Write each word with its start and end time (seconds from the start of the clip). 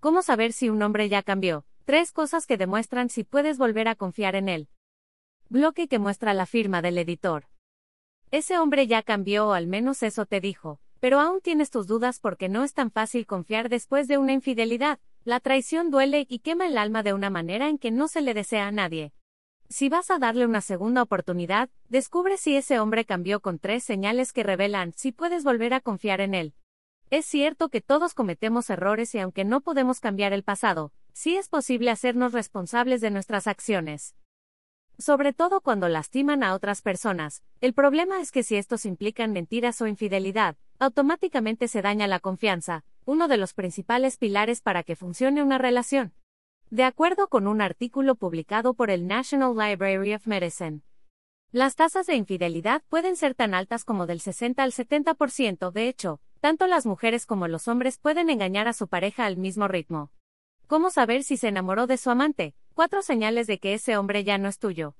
¿Cómo 0.00 0.22
saber 0.22 0.52
si 0.52 0.70
un 0.70 0.80
hombre 0.82 1.08
ya 1.08 1.24
cambió? 1.24 1.64
Tres 1.84 2.12
cosas 2.12 2.46
que 2.46 2.56
demuestran 2.56 3.08
si 3.08 3.24
puedes 3.24 3.58
volver 3.58 3.88
a 3.88 3.96
confiar 3.96 4.36
en 4.36 4.48
él. 4.48 4.68
Bloque 5.48 5.88
que 5.88 5.98
muestra 5.98 6.34
la 6.34 6.46
firma 6.46 6.82
del 6.82 6.98
editor. 6.98 7.46
Ese 8.30 8.58
hombre 8.58 8.86
ya 8.86 9.02
cambió 9.02 9.48
o 9.48 9.52
al 9.54 9.66
menos 9.66 10.04
eso 10.04 10.24
te 10.24 10.40
dijo, 10.40 10.78
pero 11.00 11.18
aún 11.18 11.40
tienes 11.40 11.70
tus 11.70 11.88
dudas 11.88 12.20
porque 12.20 12.48
no 12.48 12.62
es 12.62 12.74
tan 12.74 12.92
fácil 12.92 13.26
confiar 13.26 13.68
después 13.68 14.06
de 14.06 14.18
una 14.18 14.32
infidelidad. 14.32 15.00
La 15.24 15.40
traición 15.40 15.90
duele 15.90 16.26
y 16.28 16.38
quema 16.38 16.68
el 16.68 16.78
alma 16.78 17.02
de 17.02 17.12
una 17.12 17.28
manera 17.28 17.68
en 17.68 17.76
que 17.76 17.90
no 17.90 18.06
se 18.06 18.20
le 18.20 18.34
desea 18.34 18.68
a 18.68 18.72
nadie. 18.72 19.12
Si 19.68 19.88
vas 19.88 20.12
a 20.12 20.20
darle 20.20 20.46
una 20.46 20.60
segunda 20.60 21.02
oportunidad, 21.02 21.70
descubre 21.88 22.36
si 22.36 22.56
ese 22.56 22.78
hombre 22.78 23.04
cambió 23.04 23.40
con 23.40 23.58
tres 23.58 23.82
señales 23.82 24.32
que 24.32 24.44
revelan 24.44 24.92
si 24.92 25.10
puedes 25.10 25.42
volver 25.42 25.74
a 25.74 25.80
confiar 25.80 26.20
en 26.20 26.34
él. 26.34 26.54
Es 27.10 27.24
cierto 27.24 27.70
que 27.70 27.80
todos 27.80 28.12
cometemos 28.12 28.68
errores 28.68 29.14
y 29.14 29.18
aunque 29.18 29.46
no 29.46 29.62
podemos 29.62 29.98
cambiar 29.98 30.34
el 30.34 30.42
pasado, 30.42 30.92
sí 31.14 31.38
es 31.38 31.48
posible 31.48 31.90
hacernos 31.90 32.34
responsables 32.34 33.00
de 33.00 33.10
nuestras 33.10 33.46
acciones. 33.46 34.14
Sobre 34.98 35.32
todo 35.32 35.62
cuando 35.62 35.88
lastiman 35.88 36.42
a 36.42 36.54
otras 36.54 36.82
personas, 36.82 37.42
el 37.62 37.72
problema 37.72 38.20
es 38.20 38.30
que 38.30 38.42
si 38.42 38.56
estos 38.56 38.84
implican 38.84 39.32
mentiras 39.32 39.80
o 39.80 39.86
infidelidad, 39.86 40.56
automáticamente 40.78 41.66
se 41.66 41.80
daña 41.80 42.06
la 42.08 42.20
confianza, 42.20 42.84
uno 43.06 43.26
de 43.26 43.38
los 43.38 43.54
principales 43.54 44.18
pilares 44.18 44.60
para 44.60 44.82
que 44.82 44.94
funcione 44.94 45.42
una 45.42 45.56
relación. 45.56 46.12
De 46.68 46.84
acuerdo 46.84 47.28
con 47.28 47.46
un 47.46 47.62
artículo 47.62 48.16
publicado 48.16 48.74
por 48.74 48.90
el 48.90 49.06
National 49.06 49.56
Library 49.56 50.12
of 50.12 50.26
Medicine, 50.26 50.82
las 51.52 51.76
tasas 51.76 52.06
de 52.06 52.16
infidelidad 52.16 52.82
pueden 52.90 53.16
ser 53.16 53.34
tan 53.34 53.54
altas 53.54 53.86
como 53.86 54.04
del 54.04 54.20
60 54.20 54.62
al 54.62 54.72
70%, 54.72 55.72
de 55.72 55.88
hecho, 55.88 56.20
tanto 56.40 56.66
las 56.66 56.86
mujeres 56.86 57.26
como 57.26 57.48
los 57.48 57.68
hombres 57.68 57.98
pueden 57.98 58.30
engañar 58.30 58.68
a 58.68 58.72
su 58.72 58.88
pareja 58.88 59.26
al 59.26 59.36
mismo 59.36 59.68
ritmo. 59.68 60.10
¿Cómo 60.66 60.90
saber 60.90 61.22
si 61.22 61.36
se 61.36 61.48
enamoró 61.48 61.86
de 61.86 61.96
su 61.96 62.10
amante? 62.10 62.54
Cuatro 62.74 63.02
señales 63.02 63.46
de 63.46 63.58
que 63.58 63.74
ese 63.74 63.96
hombre 63.96 64.24
ya 64.24 64.38
no 64.38 64.48
es 64.48 64.58
tuyo. 64.58 64.96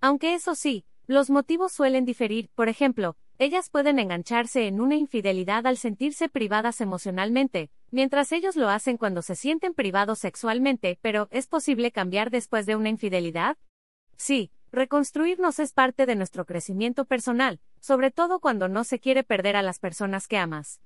Aunque 0.00 0.34
eso 0.34 0.54
sí, 0.54 0.84
los 1.06 1.30
motivos 1.30 1.72
suelen 1.72 2.04
diferir, 2.04 2.50
por 2.54 2.68
ejemplo, 2.68 3.16
ellas 3.38 3.70
pueden 3.70 3.98
engancharse 3.98 4.66
en 4.66 4.80
una 4.80 4.94
infidelidad 4.94 5.66
al 5.66 5.76
sentirse 5.76 6.28
privadas 6.28 6.80
emocionalmente, 6.80 7.70
mientras 7.90 8.30
ellos 8.30 8.54
lo 8.54 8.68
hacen 8.68 8.98
cuando 8.98 9.22
se 9.22 9.34
sienten 9.34 9.74
privados 9.74 10.20
sexualmente, 10.20 10.98
pero 11.02 11.28
¿es 11.30 11.48
posible 11.48 11.90
cambiar 11.90 12.30
después 12.30 12.66
de 12.66 12.76
una 12.76 12.88
infidelidad? 12.88 13.56
Sí, 14.16 14.52
reconstruirnos 14.72 15.58
es 15.58 15.72
parte 15.72 16.06
de 16.06 16.16
nuestro 16.16 16.46
crecimiento 16.46 17.04
personal, 17.04 17.60
sobre 17.80 18.10
todo 18.10 18.40
cuando 18.40 18.68
no 18.68 18.84
se 18.84 18.98
quiere 18.98 19.22
perder 19.22 19.54
a 19.54 19.62
las 19.62 19.78
personas 19.78 20.26
que 20.26 20.38
amas. 20.38 20.80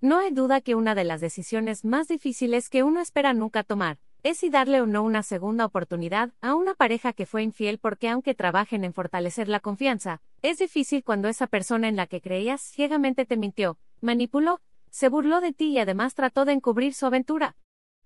No 0.00 0.18
hay 0.18 0.30
duda 0.30 0.62
que 0.62 0.74
una 0.74 0.94
de 0.94 1.04
las 1.04 1.20
decisiones 1.20 1.84
más 1.84 2.08
difíciles 2.08 2.70
que 2.70 2.82
uno 2.82 3.00
espera 3.00 3.34
nunca 3.34 3.62
tomar, 3.62 3.98
es 4.22 4.38
si 4.38 4.48
darle 4.48 4.80
o 4.80 4.86
no 4.86 5.02
una 5.02 5.22
segunda 5.22 5.66
oportunidad 5.66 6.32
a 6.40 6.54
una 6.54 6.74
pareja 6.74 7.12
que 7.12 7.26
fue 7.26 7.42
infiel 7.42 7.78
porque 7.78 8.08
aunque 8.08 8.34
trabajen 8.34 8.84
en 8.84 8.94
fortalecer 8.94 9.48
la 9.48 9.60
confianza, 9.60 10.22
es 10.40 10.58
difícil 10.58 11.04
cuando 11.04 11.28
esa 11.28 11.46
persona 11.46 11.88
en 11.88 11.96
la 11.96 12.06
que 12.06 12.22
creías 12.22 12.62
ciegamente 12.62 13.26
te 13.26 13.36
mintió, 13.36 13.78
manipuló, 14.00 14.60
se 14.90 15.10
burló 15.10 15.42
de 15.42 15.52
ti 15.52 15.72
y 15.72 15.78
además 15.78 16.14
trató 16.14 16.46
de 16.46 16.52
encubrir 16.52 16.94
su 16.94 17.04
aventura. 17.04 17.54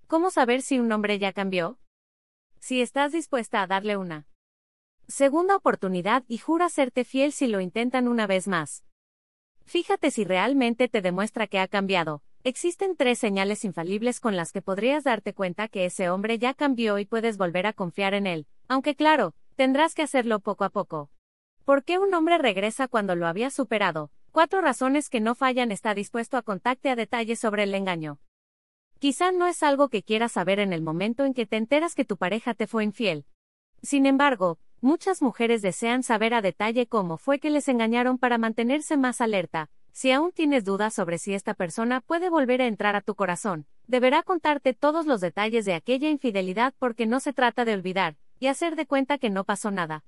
¿Cómo 0.07 0.29
saber 0.29 0.61
si 0.61 0.77
un 0.77 0.91
hombre 0.91 1.19
ya 1.19 1.31
cambió? 1.31 1.79
Si 2.59 2.81
estás 2.81 3.13
dispuesta 3.13 3.61
a 3.61 3.67
darle 3.67 3.95
una 3.95 4.27
segunda 5.11 5.55
oportunidad 5.55 6.23
y 6.27 6.37
jura 6.37 6.69
serte 6.69 7.03
fiel 7.03 7.33
si 7.33 7.47
lo 7.47 7.59
intentan 7.59 8.07
una 8.07 8.25
vez 8.25 8.47
más. 8.47 8.83
Fíjate 9.65 10.09
si 10.09 10.23
realmente 10.23 10.87
te 10.87 11.01
demuestra 11.01 11.47
que 11.47 11.59
ha 11.59 11.67
cambiado. 11.67 12.23
Existen 12.43 12.95
tres 12.95 13.19
señales 13.19 13.63
infalibles 13.63 14.19
con 14.19 14.35
las 14.35 14.51
que 14.51 14.63
podrías 14.63 15.03
darte 15.03 15.33
cuenta 15.33 15.67
que 15.67 15.85
ese 15.85 16.09
hombre 16.09 16.39
ya 16.39 16.55
cambió 16.55 16.97
y 16.97 17.05
puedes 17.05 17.37
volver 17.37 17.67
a 17.67 17.73
confiar 17.73 18.15
en 18.15 18.25
él, 18.25 18.47
aunque 18.67 18.95
claro, 18.95 19.35
tendrás 19.55 19.93
que 19.93 20.01
hacerlo 20.01 20.39
poco 20.39 20.63
a 20.63 20.69
poco. 20.69 21.11
¿Por 21.65 21.83
qué 21.83 21.99
un 21.99 22.13
hombre 22.15 22.39
regresa 22.39 22.87
cuando 22.87 23.15
lo 23.15 23.27
había 23.27 23.51
superado? 23.51 24.11
Cuatro 24.31 24.61
razones 24.61 25.09
que 25.09 25.19
no 25.19 25.35
fallan 25.35 25.71
está 25.71 25.93
dispuesto 25.93 26.37
a 26.37 26.41
contarte 26.41 26.89
a 26.89 26.95
detalles 26.95 27.39
sobre 27.39 27.63
el 27.63 27.75
engaño. 27.75 28.19
Quizá 28.97 29.31
no 29.31 29.45
es 29.45 29.61
algo 29.61 29.89
que 29.89 30.03
quieras 30.03 30.31
saber 30.31 30.59
en 30.59 30.73
el 30.73 30.81
momento 30.81 31.25
en 31.25 31.33
que 31.33 31.45
te 31.45 31.57
enteras 31.57 31.95
que 31.95 32.05
tu 32.05 32.17
pareja 32.17 32.53
te 32.53 32.65
fue 32.65 32.83
infiel. 32.83 33.25
Sin 33.83 34.05
embargo, 34.05 34.57
Muchas 34.83 35.21
mujeres 35.21 35.61
desean 35.61 36.01
saber 36.01 36.33
a 36.33 36.41
detalle 36.41 36.87
cómo 36.87 37.17
fue 37.17 37.37
que 37.37 37.51
les 37.51 37.67
engañaron 37.67 38.17
para 38.17 38.39
mantenerse 38.39 38.97
más 38.97 39.21
alerta. 39.21 39.69
Si 39.91 40.11
aún 40.11 40.31
tienes 40.31 40.65
dudas 40.65 40.95
sobre 40.95 41.19
si 41.19 41.35
esta 41.35 41.53
persona 41.53 42.01
puede 42.01 42.31
volver 42.31 42.63
a 42.63 42.65
entrar 42.65 42.95
a 42.95 43.01
tu 43.01 43.13
corazón, 43.13 43.67
deberá 43.85 44.23
contarte 44.23 44.73
todos 44.73 45.05
los 45.05 45.21
detalles 45.21 45.65
de 45.65 45.75
aquella 45.75 46.09
infidelidad 46.09 46.73
porque 46.79 47.05
no 47.05 47.19
se 47.19 47.31
trata 47.31 47.63
de 47.63 47.75
olvidar, 47.75 48.15
y 48.39 48.47
hacer 48.47 48.75
de 48.75 48.87
cuenta 48.87 49.19
que 49.19 49.29
no 49.29 49.43
pasó 49.43 49.69
nada. 49.69 50.03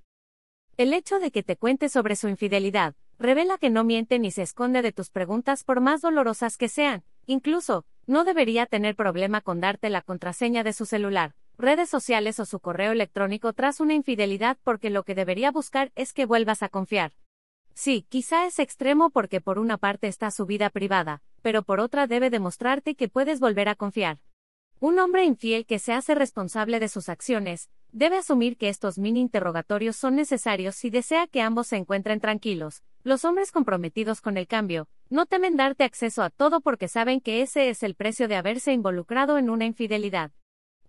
El 0.76 0.92
hecho 0.94 1.20
de 1.20 1.30
que 1.30 1.44
te 1.44 1.56
cuente 1.56 1.88
sobre 1.88 2.16
su 2.16 2.28
infidelidad, 2.28 2.96
revela 3.20 3.60
que 3.60 3.70
no 3.70 3.84
miente 3.84 4.18
ni 4.18 4.32
se 4.32 4.42
esconde 4.42 4.82
de 4.82 4.92
tus 4.92 5.12
preguntas 5.12 5.64
por 5.64 5.82
más 5.82 6.02
dolorosas 6.02 6.58
que 6.58 6.68
sean, 6.68 7.04
incluso, 7.28 7.86
no 8.08 8.24
debería 8.24 8.66
tener 8.66 8.96
problema 8.96 9.42
con 9.42 9.60
darte 9.60 9.92
la 9.92 10.02
contraseña 10.02 10.64
de 10.64 10.74
su 10.74 10.88
celular, 10.88 11.36
redes 11.58 11.90
sociales 11.90 12.40
o 12.40 12.46
su 12.46 12.60
correo 12.60 12.92
electrónico 12.92 13.54
tras 13.54 13.80
una 13.80 13.94
infidelidad 13.94 14.58
porque 14.64 14.90
lo 14.90 15.04
que 15.04 15.16
debería 15.16 15.52
buscar 15.52 15.92
es 15.96 16.14
que 16.14 16.26
vuelvas 16.26 16.64
a 16.64 16.70
confiar. 16.70 17.14
Sí, 17.74 18.06
quizá 18.10 18.46
es 18.46 18.60
extremo 18.60 19.10
porque 19.10 19.42
por 19.42 19.58
una 19.60 19.78
parte 19.78 20.08
está 20.08 20.30
su 20.32 20.46
vida 20.46 20.70
privada, 20.70 21.22
pero 21.42 21.64
por 21.64 21.80
otra 21.80 22.08
debe 22.08 22.30
demostrarte 22.30 22.96
que 22.96 23.10
puedes 23.10 23.40
volver 23.40 23.68
a 23.70 23.76
confiar. 23.76 24.20
Un 24.80 25.00
hombre 25.00 25.24
infiel 25.24 25.66
que 25.66 25.80
se 25.80 25.94
hace 25.94 26.14
responsable 26.14 26.80
de 26.80 26.90
sus 26.90 27.10
acciones, 27.10 27.70
debe 27.92 28.18
asumir 28.18 28.58
que 28.58 28.70
estos 28.70 28.98
mini 28.98 29.22
interrogatorios 29.22 29.96
son 29.96 30.16
necesarios 30.16 30.76
si 30.76 30.90
desea 30.90 31.28
que 31.28 31.42
ambos 31.42 31.68
se 31.68 31.78
encuentren 31.78 32.20
tranquilos. 32.20 32.84
Los 33.04 33.26
hombres 33.26 33.52
comprometidos 33.52 34.20
con 34.20 34.38
el 34.38 34.48
cambio, 34.48 34.88
no 35.10 35.26
temen 35.26 35.58
darte 35.58 35.84
acceso 35.84 36.24
a 36.24 36.30
todo 36.30 36.62
porque 36.62 36.88
saben 36.88 37.22
que 37.22 37.42
ese 37.42 37.70
es 37.70 37.84
el 37.84 37.96
precio 37.96 38.28
de 38.28 38.36
haberse 38.36 38.74
involucrado 38.74 39.38
en 39.38 39.50
una 39.50 39.66
infidelidad. 39.66 40.32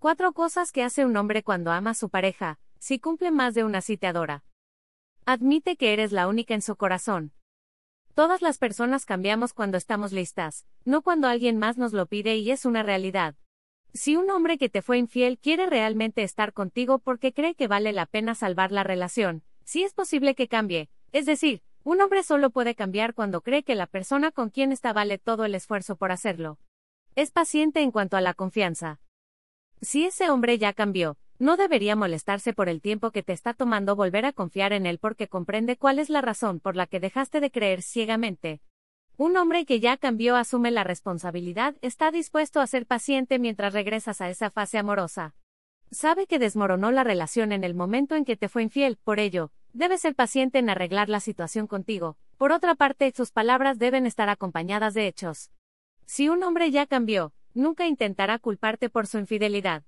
Cuatro 0.05 0.35
cosas 0.35 0.71
que 0.71 0.83
hace 0.83 1.07
un 1.07 1.17
hombre 1.17 1.43
cuando 1.43 1.73
ama 1.73 1.93
a 1.93 1.95
su 1.95 2.11
pareja, 2.11 2.59
si 2.79 2.99
cumple 2.99 3.31
más 3.31 3.55
de 3.55 3.65
una 3.65 3.81
cita 3.81 4.11
adora. 4.11 4.45
Admite 5.25 5.77
que 5.77 5.95
eres 5.95 6.13
la 6.13 6.29
única 6.29 6.53
en 6.53 6.61
su 6.61 6.77
corazón. 6.77 7.33
Todas 8.13 8.43
las 8.43 8.59
personas 8.59 9.07
cambiamos 9.07 9.55
cuando 9.55 9.79
estamos 9.79 10.13
listas, 10.13 10.67
no 10.85 11.01
cuando 11.01 11.27
alguien 11.27 11.57
más 11.57 11.79
nos 11.79 11.95
lo 11.95 12.05
pide 12.05 12.37
y 12.37 12.51
es 12.51 12.67
una 12.67 12.83
realidad. 12.83 13.35
Si 13.95 14.15
un 14.15 14.29
hombre 14.29 14.59
que 14.59 14.69
te 14.69 14.83
fue 14.83 14.99
infiel 14.99 15.39
quiere 15.39 15.65
realmente 15.65 16.23
estar 16.23 16.53
contigo 16.53 16.99
porque 16.99 17.33
cree 17.33 17.55
que 17.55 17.67
vale 17.67 17.95
la 17.95 18.05
pena 18.05 18.35
salvar 18.35 18.73
la 18.73 18.85
relación, 18.85 19.43
sí 19.65 19.85
es 19.85 19.95
posible 19.95 20.35
que 20.35 20.49
cambie, 20.49 20.91
es 21.13 21.25
decir, 21.25 21.63
un 21.83 22.03
hombre 22.03 22.25
solo 22.25 22.51
puede 22.51 22.75
cambiar 22.75 23.15
cuando 23.15 23.41
cree 23.41 23.63
que 23.63 23.75
la 23.75 23.87
persona 23.87 24.33
con 24.33 24.51
quien 24.51 24.71
está 24.71 24.93
vale 24.93 25.17
todo 25.17 25.47
el 25.47 25.55
esfuerzo 25.55 25.97
por 25.97 26.13
hacerlo. 26.13 26.59
Es 27.15 27.31
paciente 27.31 27.81
en 27.81 27.91
cuanto 27.91 28.19
a 28.19 28.21
la 28.21 28.35
confianza. 28.35 29.01
Si 29.84 30.06
ese 30.06 30.31
hombre 30.31 30.56
ya 30.56 30.72
cambió, 30.72 31.19
no 31.39 31.59
debería 31.59 31.95
molestarse 31.95 32.55
por 32.55 32.71
el 32.71 32.81
tiempo 32.81 33.11
que 33.11 33.22
te 33.22 33.34
está 33.34 33.53
tomando 33.53 33.97
volver 33.97 34.25
a 34.25 34.33
confiar 34.33 34.72
en 34.72 34.87
él 34.87 34.99
porque 34.99 35.28
comprende 35.28 35.77
cuál 35.77 35.99
es 35.99 36.09
la 36.09 36.22
razón 36.22 36.59
por 36.59 36.75
la 36.75 36.87
que 36.87 37.00
dejaste 37.00 37.39
de 37.41 37.50
creer 37.50 37.83
ciegamente. 37.83 38.62
Un 39.19 39.37
hombre 39.37 39.67
que 39.67 39.81
ya 39.81 39.99
cambió 39.99 40.37
asume 40.37 40.71
la 40.71 40.84
responsabilidad, 40.84 41.77
está 41.83 42.11
dispuesto 42.11 42.62
a 42.62 42.67
ser 42.67 42.87
paciente 42.87 43.39
mientras 43.39 43.75
regresas 43.75 44.23
a 44.23 44.31
esa 44.31 44.50
fase 44.50 44.78
amorosa. 44.78 45.34
Sabe 45.91 46.27
que 46.27 46.39
desmoronó 46.39 46.91
la 46.91 47.05
relación 47.05 47.53
en 47.53 47.62
el 47.62 47.75
momento 47.75 48.15
en 48.15 48.25
que 48.25 48.39
te 48.39 48.49
fue 48.49 48.62
infiel, 48.62 48.97
por 49.05 49.21
ello, 49.21 49.53
debe 49.75 49.99
ser 49.99 50.15
paciente 50.15 50.61
en 50.61 50.71
arreglar 50.71 51.11
la 51.11 51.21
situación 51.21 51.67
contigo. 51.67 52.17
Por 52.39 52.53
otra 52.53 52.75
parte, 52.75 53.12
sus 53.15 53.33
palabras 53.33 53.78
deben 53.78 54.06
estar 54.06 54.31
acompañadas 54.31 54.94
de 54.94 55.09
hechos. 55.09 55.50
Si 56.06 56.31
un 56.31 56.43
hombre 56.43 56.71
ya 56.71 56.87
cambió, 56.87 57.34
nunca 57.55 57.87
intentará 57.87 58.39
culparte 58.39 58.91
por 58.91 59.07
su 59.07 59.19
infidelidad. 59.19 59.85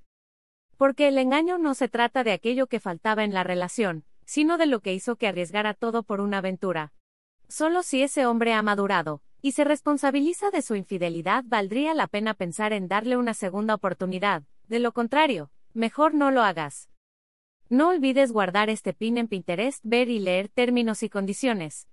Porque 0.77 1.09
el 1.09 1.19
engaño 1.19 1.59
no 1.59 1.75
se 1.75 1.89
trata 1.89 2.25
de 2.25 2.33
aquello 2.33 2.67
que 2.67 2.81
faltaba 2.81 3.25
en 3.25 3.35
la 3.35 3.45
relación, 3.45 4.05
sino 4.25 4.59
de 4.59 4.67
lo 4.67 4.81
que 4.81 4.95
hizo 4.95 5.17
que 5.17 5.29
arriesgara 5.29 5.75
todo 5.75 6.03
por 6.03 6.21
una 6.21 6.39
aventura. 6.39 6.93
Solo 7.49 7.83
si 7.83 8.03
ese 8.03 8.27
hombre 8.27 8.53
ha 8.53 8.63
madurado, 8.63 9.23
y 9.41 9.53
se 9.53 9.65
responsabiliza 9.65 10.51
de 10.51 10.63
su 10.63 10.75
infidelidad, 10.75 11.45
valdría 11.47 11.95
la 11.95 12.09
pena 12.09 12.35
pensar 12.35 12.73
en 12.73 12.89
darle 12.89 13.17
una 13.17 13.35
segunda 13.35 13.75
oportunidad, 13.75 14.43
de 14.69 14.81
lo 14.81 14.93
contrario, 14.93 15.51
mejor 15.75 16.15
no 16.15 16.31
lo 16.31 16.43
hagas. 16.43 16.91
No 17.69 17.89
olvides 17.89 18.33
guardar 18.33 18.71
este 18.71 18.93
pin 18.93 19.19
en 19.19 19.29
Pinterest, 19.29 19.81
ver 19.85 20.09
y 20.09 20.19
leer 20.19 20.49
términos 20.49 21.03
y 21.03 21.09
condiciones. 21.09 21.89